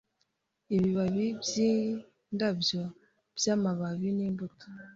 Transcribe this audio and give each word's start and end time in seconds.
Ibibabi 0.75 1.25
byindabyo 1.41 2.81
byamababi 3.37 4.07
nimbuto 4.17 4.67